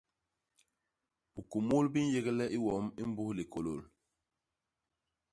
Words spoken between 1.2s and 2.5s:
Bikumul bi nyégle